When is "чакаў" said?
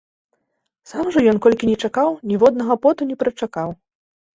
1.85-2.09